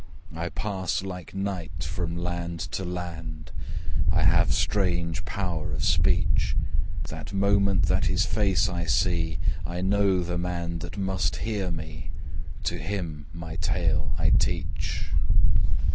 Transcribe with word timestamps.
I 0.35 0.49
pass, 0.49 1.03
like 1.03 1.35
night, 1.35 1.83
from 1.83 2.17
land 2.17 2.59
to 2.71 2.83
land; 2.83 3.51
I 4.11 4.23
have 4.23 4.51
strange 4.51 5.25
power 5.25 5.71
of 5.73 5.83
speech; 5.83 6.57
That 7.09 7.33
moment 7.33 7.83
that 7.83 8.05
his 8.05 8.25
face 8.25 8.67
I 8.67 8.85
see, 8.85 9.37
I 9.63 9.81
know 9.81 10.23
the 10.23 10.39
man 10.39 10.79
that 10.79 10.97
must 10.97 11.35
hear 11.35 11.69
me: 11.69 12.09
To 12.63 12.79
him 12.79 13.27
my 13.31 13.57
tale 13.57 14.13
I 14.17 14.31
teach. 14.31 15.11